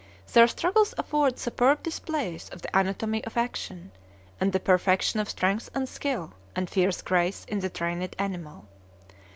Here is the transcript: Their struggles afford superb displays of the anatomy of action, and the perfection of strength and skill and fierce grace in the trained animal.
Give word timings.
Their 0.33 0.47
struggles 0.47 0.95
afford 0.97 1.37
superb 1.37 1.83
displays 1.83 2.49
of 2.49 2.63
the 2.63 2.75
anatomy 2.75 3.23
of 3.23 3.37
action, 3.37 3.91
and 4.39 4.51
the 4.51 4.59
perfection 4.59 5.19
of 5.19 5.29
strength 5.29 5.69
and 5.75 5.87
skill 5.87 6.33
and 6.55 6.67
fierce 6.67 7.03
grace 7.03 7.45
in 7.45 7.59
the 7.59 7.69
trained 7.69 8.15
animal. 8.17 8.67